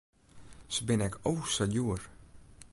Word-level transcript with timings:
Se 0.73 0.81
binne 0.87 1.05
ek 1.09 1.15
o 1.29 1.33
sa 1.53 1.65
djoer. 1.67 2.03